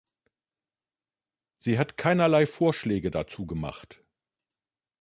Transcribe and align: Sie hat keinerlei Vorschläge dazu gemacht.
Sie 1.59 1.77
hat 1.77 1.95
keinerlei 1.95 2.47
Vorschläge 2.47 3.11
dazu 3.11 3.45
gemacht. 3.45 4.03